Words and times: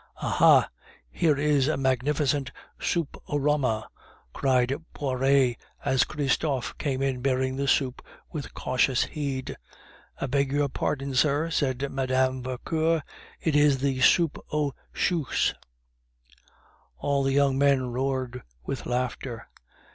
"Aha! 0.19 0.67
here 1.11 1.37
is 1.37 1.67
a 1.67 1.77
magnificent 1.77 2.51
soupe 2.79 3.17
au 3.27 3.37
rama," 3.37 3.87
cried 4.33 4.73
Poiret 4.95 5.57
as 5.85 6.05
Christophe 6.05 6.75
came 6.79 7.03
in 7.03 7.21
bearing 7.21 7.55
the 7.55 7.67
soup 7.67 8.03
with 8.31 8.55
cautious 8.55 9.03
heed. 9.03 9.55
"I 10.19 10.25
beg 10.25 10.51
your 10.51 10.69
pardon, 10.69 11.13
sir," 11.13 11.51
said 11.51 11.87
Mme. 11.91 12.41
Vauquer; 12.41 13.03
"it 13.39 13.55
is 13.55 13.77
soupe 14.03 14.39
aux 14.51 14.73
choux." 14.91 15.53
All 16.97 17.21
the 17.21 17.33
young 17.33 17.59
men 17.59 17.91
roared 17.91 18.41
with 18.65 18.87
laughter. 18.87 19.47